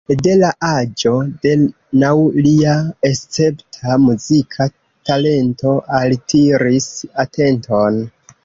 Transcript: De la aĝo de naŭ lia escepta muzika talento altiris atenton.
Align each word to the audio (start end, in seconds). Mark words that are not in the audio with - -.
De 0.25 0.31
la 0.43 0.47
aĝo 0.67 1.11
de 1.43 1.51
naŭ 2.03 2.13
lia 2.47 2.73
escepta 3.11 3.99
muzika 4.07 4.69
talento 5.11 5.77
altiris 6.01 6.89
atenton. 7.27 8.05